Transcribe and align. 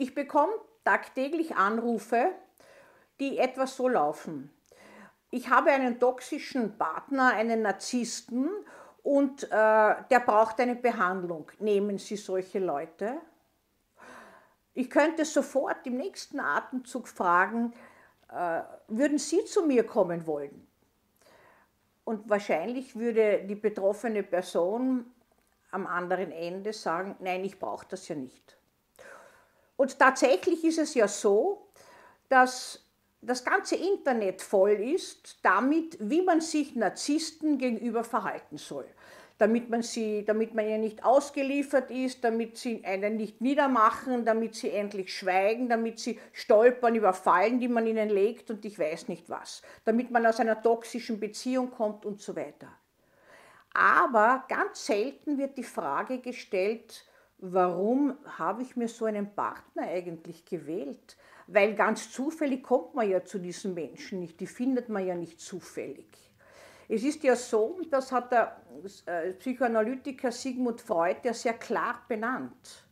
Ich 0.00 0.14
bekomme 0.14 0.52
tagtäglich 0.84 1.56
Anrufe, 1.56 2.30
die 3.18 3.36
etwas 3.36 3.76
so 3.76 3.88
laufen. 3.88 4.48
Ich 5.30 5.50
habe 5.50 5.72
einen 5.72 5.98
toxischen 5.98 6.78
Partner, 6.78 7.32
einen 7.34 7.62
Narzissten 7.62 8.48
und 9.02 9.42
äh, 9.42 9.48
der 9.50 10.20
braucht 10.24 10.60
eine 10.60 10.76
Behandlung. 10.76 11.50
Nehmen 11.58 11.98
Sie 11.98 12.16
solche 12.16 12.60
Leute? 12.60 13.18
Ich 14.72 14.88
könnte 14.88 15.24
sofort 15.24 15.84
im 15.84 15.96
nächsten 15.96 16.38
Atemzug 16.38 17.08
fragen, 17.08 17.74
äh, 18.32 18.62
würden 18.86 19.18
Sie 19.18 19.44
zu 19.46 19.66
mir 19.66 19.84
kommen 19.84 20.28
wollen? 20.28 20.64
Und 22.04 22.30
wahrscheinlich 22.30 22.94
würde 22.94 23.42
die 23.44 23.56
betroffene 23.56 24.22
Person 24.22 25.12
am 25.72 25.88
anderen 25.88 26.30
Ende 26.30 26.72
sagen, 26.72 27.16
nein, 27.18 27.44
ich 27.44 27.58
brauche 27.58 27.86
das 27.90 28.06
ja 28.06 28.14
nicht. 28.14 28.58
Und 29.78 29.96
tatsächlich 29.96 30.64
ist 30.64 30.78
es 30.78 30.94
ja 30.94 31.06
so, 31.06 31.68
dass 32.28 32.84
das 33.22 33.44
ganze 33.44 33.76
Internet 33.76 34.42
voll 34.42 34.72
ist 34.72 35.38
damit, 35.42 35.96
wie 36.00 36.20
man 36.20 36.40
sich 36.40 36.74
Narzissten 36.74 37.58
gegenüber 37.58 38.02
verhalten 38.02 38.58
soll. 38.58 38.86
Damit 39.38 39.70
man, 39.70 39.82
sie, 39.82 40.24
damit 40.24 40.52
man 40.52 40.68
ihr 40.68 40.78
nicht 40.78 41.04
ausgeliefert 41.04 41.92
ist, 41.92 42.24
damit 42.24 42.58
sie 42.58 42.84
einen 42.84 43.16
nicht 43.16 43.40
niedermachen, 43.40 44.24
damit 44.24 44.56
sie 44.56 44.72
endlich 44.72 45.16
schweigen, 45.16 45.68
damit 45.68 46.00
sie 46.00 46.18
stolpern 46.32 46.96
über 46.96 47.12
Fallen, 47.12 47.60
die 47.60 47.68
man 47.68 47.86
ihnen 47.86 48.08
legt 48.08 48.50
und 48.50 48.64
ich 48.64 48.80
weiß 48.80 49.06
nicht 49.06 49.30
was. 49.30 49.62
Damit 49.84 50.10
man 50.10 50.26
aus 50.26 50.40
einer 50.40 50.60
toxischen 50.60 51.20
Beziehung 51.20 51.70
kommt 51.70 52.04
und 52.04 52.20
so 52.20 52.34
weiter. 52.34 52.66
Aber 53.72 54.44
ganz 54.48 54.86
selten 54.86 55.38
wird 55.38 55.56
die 55.56 55.62
Frage 55.62 56.18
gestellt, 56.18 57.04
warum 57.38 58.16
habe 58.38 58.62
ich 58.62 58.76
mir 58.76 58.88
so 58.88 59.04
einen 59.04 59.34
Partner 59.34 59.82
eigentlich 59.82 60.44
gewählt? 60.44 61.16
Weil 61.46 61.74
ganz 61.74 62.12
zufällig 62.12 62.62
kommt 62.62 62.94
man 62.94 63.08
ja 63.08 63.24
zu 63.24 63.38
diesen 63.38 63.74
Menschen 63.74 64.20
nicht, 64.20 64.38
die 64.40 64.46
findet 64.46 64.88
man 64.88 65.06
ja 65.06 65.14
nicht 65.14 65.40
zufällig. 65.40 66.06
Es 66.88 67.04
ist 67.04 67.22
ja 67.22 67.36
so, 67.36 67.80
das 67.90 68.12
hat 68.12 68.32
der 68.32 68.60
äh, 69.06 69.32
Psychoanalytiker 69.32 70.32
Sigmund 70.32 70.80
Freud 70.80 71.18
ja 71.22 71.34
sehr 71.34 71.54
klar 71.54 72.02
benannt. 72.08 72.84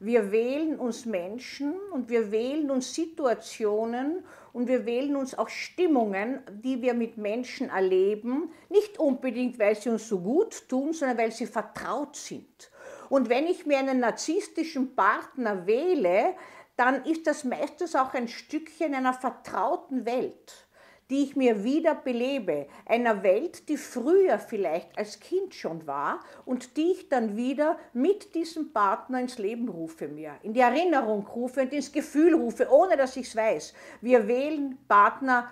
Wir 0.00 0.30
wählen 0.30 0.78
uns 0.78 1.06
Menschen 1.06 1.74
und 1.92 2.08
wir 2.08 2.30
wählen 2.30 2.70
uns 2.70 2.94
Situationen 2.94 4.22
und 4.52 4.68
wir 4.68 4.86
wählen 4.86 5.16
uns 5.16 5.36
auch 5.36 5.48
Stimmungen, 5.48 6.40
die 6.50 6.80
wir 6.82 6.94
mit 6.94 7.16
Menschen 7.16 7.68
erleben, 7.68 8.52
nicht 8.68 8.98
unbedingt, 8.98 9.58
weil 9.58 9.74
sie 9.74 9.88
uns 9.88 10.08
so 10.08 10.20
gut 10.20 10.68
tun, 10.68 10.92
sondern 10.92 11.18
weil 11.18 11.32
sie 11.32 11.46
vertraut 11.46 12.14
sind. 12.14 12.70
Und 13.08 13.28
wenn 13.28 13.46
ich 13.46 13.66
mir 13.66 13.78
einen 13.78 14.00
narzisstischen 14.00 14.94
Partner 14.94 15.66
wähle, 15.66 16.34
dann 16.76 17.04
ist 17.04 17.26
das 17.26 17.44
meistens 17.44 17.94
auch 17.96 18.14
ein 18.14 18.28
Stückchen 18.28 18.94
einer 18.94 19.14
vertrauten 19.14 20.06
Welt 20.06 20.68
die 21.10 21.24
ich 21.24 21.36
mir 21.36 21.64
wieder 21.64 21.94
belebe, 21.94 22.66
einer 22.84 23.22
Welt, 23.22 23.68
die 23.68 23.78
früher 23.78 24.38
vielleicht 24.38 24.96
als 24.98 25.20
Kind 25.20 25.54
schon 25.54 25.86
war 25.86 26.20
und 26.44 26.76
die 26.76 26.92
ich 26.92 27.08
dann 27.08 27.36
wieder 27.36 27.78
mit 27.94 28.34
diesem 28.34 28.72
Partner 28.72 29.20
ins 29.20 29.38
Leben 29.38 29.68
rufe 29.68 30.08
mir, 30.08 30.34
in 30.42 30.52
die 30.52 30.60
Erinnerung 30.60 31.26
rufe 31.26 31.62
und 31.62 31.72
ins 31.72 31.92
Gefühl 31.92 32.34
rufe, 32.34 32.68
ohne 32.70 32.96
dass 32.96 33.16
ich 33.16 33.28
es 33.28 33.36
weiß. 33.36 33.72
Wir 34.02 34.28
wählen 34.28 34.78
Partner 34.86 35.50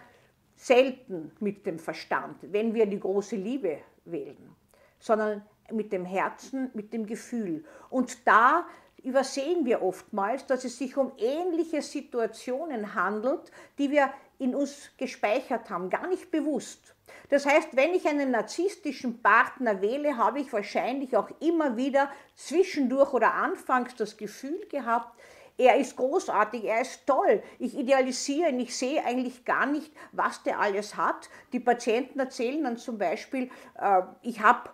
selten 0.56 1.32
mit 1.40 1.64
dem 1.64 1.78
Verstand, 1.78 2.36
wenn 2.52 2.74
wir 2.74 2.86
die 2.86 3.00
große 3.00 3.36
Liebe 3.36 3.78
wählen, 4.04 4.54
sondern 4.98 5.42
mit 5.72 5.92
dem 5.92 6.04
Herzen, 6.04 6.70
mit 6.74 6.92
dem 6.92 7.06
Gefühl. 7.06 7.64
Und 7.90 8.26
da 8.26 8.66
übersehen 9.02 9.64
wir 9.64 9.82
oftmals, 9.82 10.46
dass 10.46 10.64
es 10.64 10.78
sich 10.78 10.96
um 10.96 11.12
ähnliche 11.16 11.82
Situationen 11.82 12.94
handelt, 12.94 13.52
die 13.78 13.90
wir 13.90 14.10
in 14.38 14.54
uns 14.54 14.90
gespeichert 14.98 15.70
haben, 15.70 15.90
gar 15.90 16.08
nicht 16.08 16.30
bewusst. 16.30 16.94
Das 17.28 17.46
heißt, 17.46 17.76
wenn 17.76 17.94
ich 17.94 18.06
einen 18.06 18.32
narzisstischen 18.32 19.22
Partner 19.22 19.80
wähle, 19.80 20.16
habe 20.16 20.40
ich 20.40 20.52
wahrscheinlich 20.52 21.16
auch 21.16 21.30
immer 21.40 21.76
wieder 21.76 22.10
zwischendurch 22.34 23.12
oder 23.12 23.34
anfangs 23.34 23.94
das 23.94 24.16
Gefühl 24.16 24.66
gehabt, 24.68 25.16
er 25.58 25.76
ist 25.76 25.96
großartig, 25.96 26.64
er 26.64 26.82
ist 26.82 27.06
toll. 27.06 27.42
Ich 27.58 27.76
idealisiere 27.78 28.50
ihn, 28.50 28.60
ich 28.60 28.76
sehe 28.76 29.02
eigentlich 29.04 29.44
gar 29.46 29.64
nicht, 29.64 29.90
was 30.12 30.42
der 30.42 30.60
alles 30.60 30.96
hat. 30.96 31.30
Die 31.52 31.60
Patienten 31.60 32.20
erzählen 32.20 32.62
dann 32.62 32.76
zum 32.76 32.98
Beispiel, 32.98 33.50
äh, 33.78 34.02
ich 34.20 34.40
habe 34.40 34.68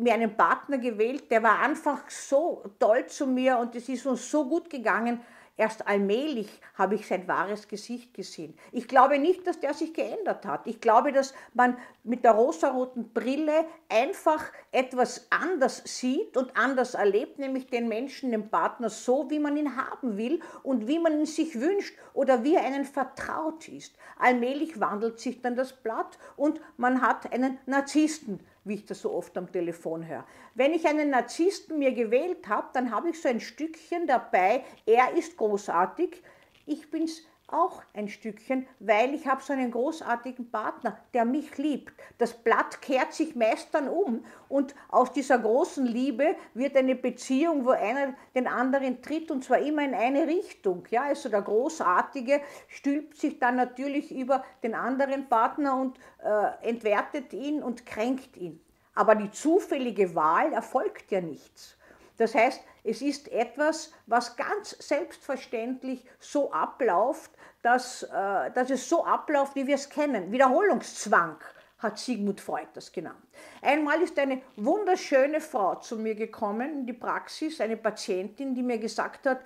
mir 0.00 0.14
einen 0.14 0.36
Partner 0.36 0.78
gewählt, 0.78 1.30
der 1.30 1.42
war 1.42 1.60
einfach 1.60 2.08
so 2.08 2.64
toll 2.78 3.06
zu 3.06 3.26
mir 3.26 3.58
und 3.58 3.74
es 3.76 3.88
ist 3.88 4.06
uns 4.06 4.30
so 4.30 4.48
gut 4.48 4.70
gegangen, 4.70 5.20
Erst 5.60 5.86
allmählich 5.86 6.48
habe 6.72 6.94
ich 6.94 7.06
sein 7.06 7.28
wahres 7.28 7.68
Gesicht 7.68 8.14
gesehen. 8.14 8.56
Ich 8.72 8.88
glaube 8.88 9.18
nicht, 9.18 9.46
dass 9.46 9.60
der 9.60 9.74
sich 9.74 9.92
geändert 9.92 10.46
hat. 10.46 10.66
Ich 10.66 10.80
glaube, 10.80 11.12
dass 11.12 11.34
man 11.52 11.76
mit 12.02 12.24
der 12.24 12.32
rosaroten 12.32 13.12
Brille 13.12 13.66
einfach 13.90 14.42
etwas 14.72 15.26
anders 15.28 15.82
sieht 15.84 16.38
und 16.38 16.56
anders 16.56 16.94
erlebt, 16.94 17.38
nämlich 17.38 17.66
den 17.66 17.88
Menschen, 17.88 18.30
den 18.30 18.48
Partner 18.48 18.88
so, 18.88 19.28
wie 19.28 19.38
man 19.38 19.54
ihn 19.58 19.76
haben 19.76 20.16
will 20.16 20.40
und 20.62 20.88
wie 20.88 20.98
man 20.98 21.12
ihn 21.12 21.26
sich 21.26 21.60
wünscht 21.60 21.94
oder 22.14 22.42
wie 22.42 22.54
er 22.54 22.64
einen 22.64 22.86
vertraut 22.86 23.68
ist. 23.68 23.94
Allmählich 24.18 24.80
wandelt 24.80 25.20
sich 25.20 25.42
dann 25.42 25.56
das 25.56 25.74
Blatt 25.74 26.16
und 26.36 26.58
man 26.78 27.02
hat 27.02 27.30
einen 27.34 27.58
Narzissten 27.66 28.40
wie 28.64 28.74
ich 28.74 28.86
das 28.86 29.00
so 29.00 29.12
oft 29.12 29.36
am 29.38 29.50
Telefon 29.50 30.06
höre. 30.06 30.26
Wenn 30.54 30.72
ich 30.72 30.86
einen 30.86 31.10
Narzissten 31.10 31.78
mir 31.78 31.92
gewählt 31.92 32.48
habe, 32.48 32.68
dann 32.72 32.90
habe 32.90 33.10
ich 33.10 33.20
so 33.20 33.28
ein 33.28 33.40
Stückchen 33.40 34.06
dabei, 34.06 34.64
er 34.86 35.14
ist 35.16 35.36
großartig, 35.36 36.22
ich 36.66 36.90
bin 36.90 37.04
es 37.04 37.26
auch 37.52 37.82
ein 37.94 38.08
Stückchen, 38.08 38.66
weil 38.78 39.14
ich 39.14 39.26
habe 39.26 39.42
so 39.42 39.52
einen 39.52 39.70
großartigen 39.70 40.50
Partner, 40.50 40.98
der 41.14 41.24
mich 41.24 41.56
liebt. 41.58 41.92
Das 42.18 42.32
Blatt 42.32 42.80
kehrt 42.80 43.12
sich 43.12 43.34
meist 43.36 43.74
dann 43.74 43.88
um 43.88 44.24
und 44.48 44.74
aus 44.88 45.12
dieser 45.12 45.38
großen 45.38 45.86
Liebe 45.86 46.36
wird 46.54 46.76
eine 46.76 46.94
Beziehung, 46.94 47.64
wo 47.64 47.70
einer 47.70 48.14
den 48.34 48.46
anderen 48.46 49.02
tritt 49.02 49.30
und 49.30 49.44
zwar 49.44 49.58
immer 49.58 49.84
in 49.84 49.94
eine 49.94 50.26
Richtung. 50.26 50.84
Ja, 50.90 51.04
also 51.04 51.28
der 51.28 51.42
Großartige 51.42 52.40
stülpt 52.68 53.16
sich 53.16 53.38
dann 53.38 53.56
natürlich 53.56 54.14
über 54.14 54.44
den 54.62 54.74
anderen 54.74 55.28
Partner 55.28 55.76
und 55.76 55.98
äh, 56.22 56.68
entwertet 56.68 57.32
ihn 57.32 57.62
und 57.62 57.86
kränkt 57.86 58.36
ihn. 58.36 58.60
Aber 58.94 59.14
die 59.14 59.30
zufällige 59.30 60.14
Wahl 60.14 60.52
erfolgt 60.52 61.10
ja 61.10 61.20
nichts. 61.20 61.76
Das 62.20 62.34
heißt, 62.34 62.62
es 62.84 63.00
ist 63.00 63.32
etwas, 63.32 63.94
was 64.06 64.36
ganz 64.36 64.76
selbstverständlich 64.78 66.04
so 66.18 66.52
abläuft, 66.52 67.30
dass, 67.62 68.02
äh, 68.02 68.50
dass 68.50 68.68
es 68.68 68.86
so 68.86 69.06
abläuft, 69.06 69.54
wie 69.54 69.66
wir 69.66 69.76
es 69.76 69.88
kennen. 69.88 70.30
Wiederholungszwang 70.30 71.38
hat 71.78 71.98
Sigmund 71.98 72.38
Freud 72.38 72.68
das 72.74 72.92
genannt. 72.92 73.24
Einmal 73.62 74.02
ist 74.02 74.18
eine 74.18 74.42
wunderschöne 74.56 75.40
Frau 75.40 75.76
zu 75.76 75.96
mir 75.96 76.14
gekommen 76.14 76.80
in 76.80 76.86
die 76.86 76.92
Praxis, 76.92 77.58
eine 77.58 77.78
Patientin, 77.78 78.54
die 78.54 78.62
mir 78.62 78.76
gesagt 78.76 79.24
hat, 79.24 79.40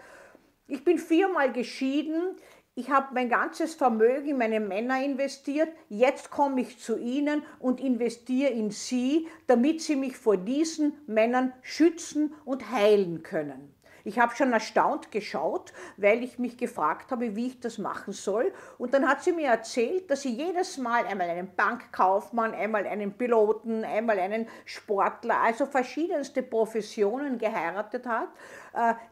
ich 0.67 0.83
bin 0.83 0.99
viermal 0.99 1.53
geschieden, 1.53 2.35
ich 2.77 2.91
habe 2.91 3.15
mein 3.15 3.29
ganzes 3.29 3.75
Vermögen 3.75 4.31
in 4.31 4.39
meine 4.39 4.59
Männer 4.59 5.03
investiert, 5.03 5.69
jetzt 5.89 6.31
komme 6.31 6.61
ich 6.61 6.79
zu 6.79 6.99
Ihnen 6.99 7.43
und 7.61 7.81
investiere 7.81 8.51
in 8.51 8.71
Sie, 8.71 9.29
damit 9.47 9.81
Sie 9.81 9.95
mich 9.95 10.17
vor 10.17 10.37
diesen 10.37 10.93
Männern 11.07 11.53
schützen 11.63 12.35
und 12.45 12.73
heilen 12.73 13.23
können. 13.23 13.73
Ich 14.07 14.19
habe 14.19 14.37
schon 14.37 14.53
erstaunt 14.53 15.11
geschaut, 15.13 15.73
weil 15.97 16.23
ich 16.23 16.39
mich 16.39 16.59
gefragt 16.59 17.11
habe, 17.11 17.37
wie 17.37 17.47
ich 17.47 17.61
das 17.61 17.79
machen 17.79 18.13
soll. 18.13 18.53
Und 18.77 18.93
dann 18.93 19.09
hat 19.09 19.25
sie 19.25 19.33
mir 19.33 19.49
erzählt, 19.49 20.11
dass 20.11 20.21
sie 20.21 20.35
jedes 20.35 20.77
Mal 20.77 21.07
einmal 21.07 21.31
einen 21.31 21.55
Bankkaufmann, 21.55 22.53
einmal 22.53 22.87
einen 22.87 23.15
Piloten, 23.15 23.83
einmal 23.83 24.19
einen 24.19 24.47
Sportler, 24.67 25.41
also 25.41 25.65
verschiedenste 25.65 26.43
Professionen 26.43 27.39
geheiratet 27.39 28.05
hat 28.05 28.29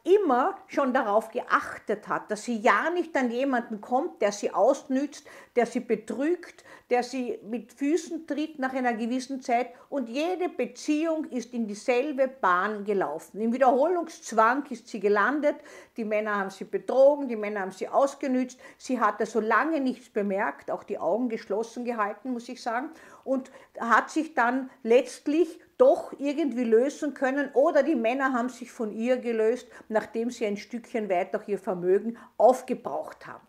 immer 0.03 0.57
schon 0.67 0.93
darauf 0.93 1.31
geachtet 1.31 2.09
hat, 2.09 2.31
dass 2.31 2.45
sie 2.45 2.59
ja 2.59 2.91
nicht 2.91 3.17
an 3.17 3.31
jemanden 3.31 3.81
kommt, 3.81 4.21
der 4.21 4.33
sie 4.33 4.53
ausnützt, 4.53 5.25
der 5.55 5.67
sie 5.67 5.81
betrügt, 5.81 6.65
der 6.91 7.03
sie 7.03 7.39
mit 7.45 7.73
Füßen 7.73 8.27
tritt 8.27 8.59
nach 8.59 8.73
einer 8.73 8.95
gewissen 8.95 9.41
Zeit. 9.41 9.69
Und 9.89 10.09
jede 10.09 10.49
Beziehung 10.49 11.27
ist 11.27 11.55
in 11.55 11.67
dieselbe 11.67 12.27
Bahn 12.27 12.85
gelaufen. 12.85 13.41
Im 13.41 13.53
Wiederholungszwang 13.53 14.65
ist 14.71 14.89
sie 14.89 15.01
gelandet, 15.01 15.57
die 15.97 16.05
Männer 16.05 16.39
haben 16.39 16.51
sie 16.51 16.65
betrogen, 16.65 17.29
die 17.29 17.37
Männer 17.37 17.61
haben 17.61 17.71
sie 17.71 17.89
ausgenützt, 17.89 18.59
sie 18.79 18.99
hatte 18.99 19.27
so 19.27 19.41
lange 19.41 19.81
nichts 19.81 20.09
bemerkt, 20.09 20.71
auch 20.71 20.83
die 20.83 20.99
Augen 20.99 21.29
geschlossen 21.29 21.85
gehalten, 21.85 22.33
muss 22.33 22.49
ich 22.49 22.61
sagen, 22.61 22.91
und 23.25 23.51
hat 23.79 24.11
sich 24.11 24.35
dann 24.35 24.71
letztlich 24.83 25.61
doch 25.83 26.13
irgendwie 26.21 26.63
lösen 26.63 27.13
können 27.13 27.51
oder 27.55 27.83
die 27.83 27.97
Männer 27.97 28.33
haben 28.33 28.51
sich 28.51 28.71
von 28.71 28.93
ihr 28.93 29.17
gelöst, 29.17 29.67
nachdem 29.89 30.31
sie 30.31 30.47
ein 30.47 30.57
Stückchen 30.57 31.11
weit 31.11 31.35
auch 31.35 31.49
ihr 31.49 31.59
Vermögen 31.59 32.17
aufgebraucht 32.37 33.27
haben. 33.27 33.45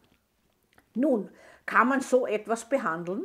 Nun, 0.95 1.30
kann 1.68 1.89
man 1.89 2.01
so 2.01 2.25
etwas 2.25 2.68
behandeln? 2.68 3.24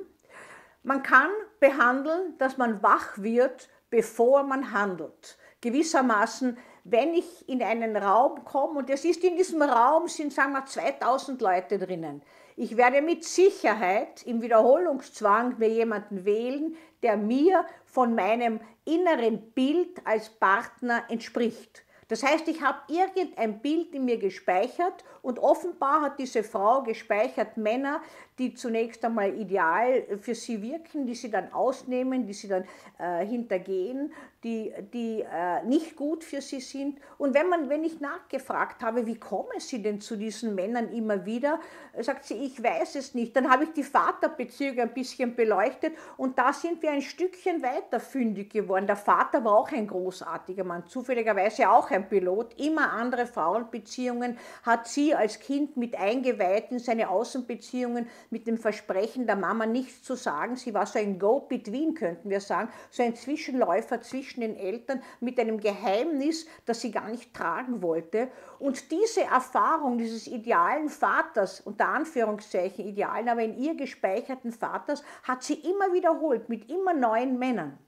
Man 0.83 1.03
kann 1.03 1.31
behandeln, 1.59 2.37
dass 2.37 2.59
man 2.59 2.83
wach 2.83 3.17
wird, 3.17 3.71
bevor 3.89 4.43
man 4.43 4.73
handelt. 4.73 5.39
Gewissermaßen 5.63 6.59
wenn 6.91 7.15
ich 7.15 7.49
in 7.49 7.63
einen 7.63 7.97
Raum 7.97 8.45
komme, 8.45 8.79
und 8.79 8.91
es 8.91 9.05
ist 9.05 9.23
in 9.25 9.37
diesem 9.37 9.63
Raum, 9.63 10.09
sind 10.09 10.33
sagen 10.33 10.53
wir 10.53 10.65
2000 10.65 11.41
Leute 11.41 11.79
drinnen, 11.79 12.23
ich 12.57 12.77
werde 12.77 13.03
mit 13.03 13.25
Sicherheit 13.25 14.25
im 14.25 14.43
Wiederholungszwang 14.43 15.59
mir 15.59 15.69
jemanden 15.69 16.25
wählen, 16.25 16.77
der 17.03 17.17
mir 17.17 17.65
von 17.85 18.15
meinem 18.15 18.61
inneren 18.85 19.53
Bild 19.53 20.01
als 20.05 20.29
Partner 20.29 21.05
entspricht. 21.09 21.85
Das 22.09 22.23
heißt, 22.23 22.49
ich 22.49 22.63
habe 22.63 22.79
irgendein 22.89 23.61
Bild 23.61 23.95
in 23.95 24.07
mir 24.07 24.17
gespeichert 24.17 25.05
und 25.21 25.39
offenbar 25.39 26.01
hat 26.01 26.19
diese 26.19 26.43
Frau 26.43 26.83
gespeichert 26.83 27.59
Männer, 27.59 28.01
die 28.39 28.55
zunächst 28.55 29.05
einmal 29.05 29.39
ideal 29.39 30.19
für 30.19 30.35
sie 30.35 30.63
wirken, 30.63 31.07
die 31.07 31.15
sie 31.15 31.31
dann 31.31 31.53
ausnehmen, 31.53 32.27
die 32.27 32.33
sie 32.33 32.49
dann 32.49 32.65
äh, 32.99 33.27
hintergehen, 33.27 34.13
die, 34.45 34.73
die 34.93 35.23
äh, 35.23 35.65
nicht 35.65 35.97
gut 35.97 36.23
für 36.23 36.41
sie 36.41 36.61
sind. 36.61 37.01
Und 37.19 37.35
wenn, 37.35 37.49
man, 37.49 37.69
wenn 37.69 37.83
ich 37.83 38.01
nachgefragt 38.01 38.83
habe, 38.83 39.07
wie 39.07 39.19
kommen 39.19 39.59
sie 39.59 39.83
denn 39.83 40.01
zu 40.01 40.17
diesen 40.17 40.55
Männern 40.55 40.93
immer 40.93 41.27
wieder, 41.27 41.59
sagt 41.99 42.25
sie, 42.25 42.35
ich 42.35 42.63
weiß 42.63 42.95
es 42.95 43.15
nicht. 43.15 43.35
Dann 43.35 43.51
habe 43.51 43.65
ich 43.65 43.73
die 43.73 43.83
Vaterbeziehung 43.83 44.79
ein 44.79 44.95
bisschen 44.95 45.35
beleuchtet 45.35 45.95
und 46.17 46.39
da 46.39 46.53
sind 46.53 46.83
wir 46.83 46.93
ein 46.93 47.03
Stückchen 47.03 47.63
weiter 47.63 47.99
fündig 47.99 48.51
geworden. 48.53 48.87
Der 48.87 48.97
Vater 48.97 49.45
war 49.45 49.57
auch 49.57 49.73
ein 49.73 49.89
großartiger 49.89 50.63
Mann, 50.63 50.87
zufälligerweise 50.87 51.69
auch 51.71 51.91
ein 51.91 52.09
Pilot, 52.09 52.59
immer 52.61 52.93
andere 52.93 53.27
Frauenbeziehungen, 53.27 54.39
hat 54.63 54.87
sie 54.87 55.15
als 55.15 55.41
Kind 55.41 55.77
mit 55.77 55.99
eingeweiht 55.99 56.71
in 56.71 56.79
seine 56.79 57.09
Außenbeziehungen 57.09 58.07
mit 58.31 58.47
dem 58.47 58.57
Versprechen 58.57 59.27
der 59.27 59.37
Mama 59.37 59.67
nichts 59.67 60.03
zu 60.03 60.15
sagen. 60.15 60.57
Sie 60.57 60.75
war 60.75 60.87
so 60.87 60.99
ein 60.99 61.19
Go-Between, 61.19 61.95
könnten 61.95 62.31
wir 62.31 62.41
sagen, 62.41 62.71
so 62.91 63.03
ein 63.03 63.17
Zwischenläufer 63.17 64.01
zwischen 64.29 64.41
den 64.41 64.57
Eltern 64.57 65.03
mit 65.21 65.41
einem 65.41 65.59
Geheimnis, 65.59 66.47
das 66.67 66.81
sie 66.81 66.91
gar 66.91 67.09
nicht 67.09 67.33
tragen 67.35 67.83
wollte. 67.83 68.29
Und 68.59 68.91
diese 68.91 69.23
Erfahrung 69.23 69.99
dieses 69.99 70.27
idealen 70.27 70.89
Vaters, 70.89 71.61
unter 71.61 71.89
Anführungszeichen 71.89 72.87
idealen, 72.87 73.29
aber 73.29 73.43
in 73.43 73.57
ihr 73.59 73.75
gespeicherten 73.75 74.53
Vaters, 74.53 75.03
hat 75.23 75.43
sie 75.43 75.55
immer 75.55 75.93
wiederholt 75.93 76.49
mit 76.49 76.71
immer 76.71 76.93
neuen 76.93 77.39
Männern. 77.39 77.79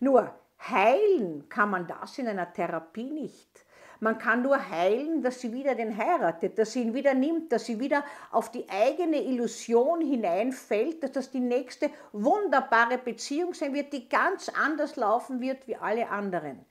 Nur 0.00 0.32
heilen 0.60 1.48
kann 1.48 1.70
man 1.70 1.86
das 1.86 2.18
in 2.18 2.28
einer 2.28 2.52
Therapie 2.52 3.10
nicht. 3.10 3.64
Man 4.00 4.18
kann 4.18 4.42
nur 4.42 4.70
heilen, 4.70 5.22
dass 5.22 5.40
sie 5.40 5.52
wieder 5.52 5.74
den 5.74 5.96
heiratet, 5.96 6.56
dass 6.56 6.72
sie 6.72 6.82
ihn 6.82 6.94
wieder 6.94 7.14
nimmt, 7.14 7.50
dass 7.50 7.66
sie 7.66 7.80
wieder 7.80 8.04
auf 8.30 8.52
die 8.52 8.68
eigene 8.68 9.20
Illusion 9.20 10.00
hineinfällt, 10.00 11.02
dass 11.02 11.12
das 11.12 11.30
die 11.30 11.40
nächste 11.40 11.90
wunderbare 12.12 12.98
Beziehung 12.98 13.54
sein 13.54 13.74
wird, 13.74 13.92
die 13.92 14.08
ganz 14.08 14.48
anders 14.48 14.94
laufen 14.94 15.40
wird 15.40 15.66
wie 15.66 15.76
alle 15.76 16.08
anderen. 16.10 16.64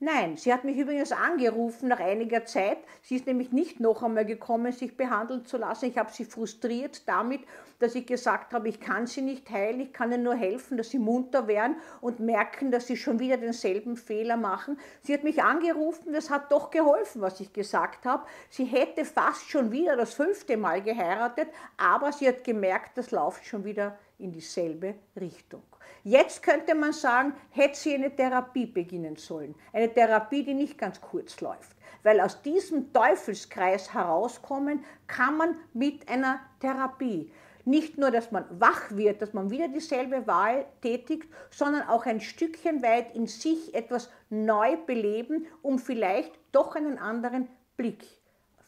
Nein, 0.00 0.36
sie 0.36 0.52
hat 0.52 0.62
mich 0.62 0.76
übrigens 0.76 1.10
angerufen 1.10 1.88
nach 1.88 1.98
einiger 1.98 2.44
Zeit. 2.44 2.78
Sie 3.02 3.16
ist 3.16 3.26
nämlich 3.26 3.50
nicht 3.50 3.80
noch 3.80 4.04
einmal 4.04 4.24
gekommen, 4.24 4.70
sich 4.70 4.96
behandeln 4.96 5.44
zu 5.44 5.56
lassen. 5.56 5.86
Ich 5.86 5.98
habe 5.98 6.12
sie 6.12 6.24
frustriert 6.24 7.08
damit, 7.08 7.40
dass 7.80 7.96
ich 7.96 8.06
gesagt 8.06 8.52
habe, 8.52 8.68
ich 8.68 8.78
kann 8.78 9.08
sie 9.08 9.22
nicht 9.22 9.50
heilen, 9.50 9.80
ich 9.80 9.92
kann 9.92 10.12
ihnen 10.12 10.22
nur 10.22 10.36
helfen, 10.36 10.76
dass 10.76 10.90
sie 10.90 11.00
munter 11.00 11.48
werden 11.48 11.78
und 12.00 12.20
merken, 12.20 12.70
dass 12.70 12.86
sie 12.86 12.96
schon 12.96 13.18
wieder 13.18 13.38
denselben 13.38 13.96
Fehler 13.96 14.36
machen. 14.36 14.78
Sie 15.02 15.12
hat 15.12 15.24
mich 15.24 15.42
angerufen, 15.42 16.12
das 16.12 16.30
hat 16.30 16.52
doch 16.52 16.70
geholfen, 16.70 17.20
was 17.20 17.40
ich 17.40 17.52
gesagt 17.52 18.04
habe. 18.04 18.24
Sie 18.50 18.66
hätte 18.66 19.04
fast 19.04 19.50
schon 19.50 19.72
wieder 19.72 19.96
das 19.96 20.14
fünfte 20.14 20.56
Mal 20.56 20.80
geheiratet, 20.80 21.48
aber 21.76 22.12
sie 22.12 22.28
hat 22.28 22.44
gemerkt, 22.44 22.96
das 22.98 23.10
läuft 23.10 23.44
schon 23.46 23.64
wieder 23.64 23.98
in 24.18 24.32
dieselbe 24.32 24.94
Richtung. 25.18 25.62
Jetzt 26.04 26.42
könnte 26.42 26.74
man 26.74 26.92
sagen, 26.92 27.34
hätte 27.50 27.76
sie 27.78 27.94
eine 27.94 28.14
Therapie 28.14 28.66
beginnen 28.66 29.16
sollen. 29.16 29.54
Eine 29.72 29.92
Therapie, 29.92 30.44
die 30.44 30.54
nicht 30.54 30.78
ganz 30.78 31.00
kurz 31.00 31.40
läuft. 31.40 31.76
Weil 32.02 32.20
aus 32.20 32.42
diesem 32.42 32.92
Teufelskreis 32.92 33.92
herauskommen 33.92 34.84
kann 35.06 35.36
man 35.36 35.56
mit 35.72 36.08
einer 36.08 36.40
Therapie. 36.60 37.32
Nicht 37.64 37.98
nur, 37.98 38.10
dass 38.10 38.30
man 38.30 38.46
wach 38.58 38.90
wird, 38.92 39.20
dass 39.20 39.34
man 39.34 39.50
wieder 39.50 39.68
dieselbe 39.68 40.26
Wahl 40.26 40.64
tätigt, 40.80 41.28
sondern 41.50 41.86
auch 41.88 42.06
ein 42.06 42.20
Stückchen 42.20 42.82
weit 42.82 43.14
in 43.14 43.26
sich 43.26 43.74
etwas 43.74 44.10
neu 44.30 44.76
beleben, 44.86 45.46
um 45.60 45.78
vielleicht 45.78 46.32
doch 46.52 46.76
einen 46.76 46.98
anderen 46.98 47.48
Blick 47.76 48.04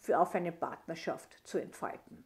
für 0.00 0.19
auf 0.19 0.35
eine 0.35 0.52
Partnerschaft 0.52 1.38
zu 1.44 1.58
entfalten. 1.58 2.25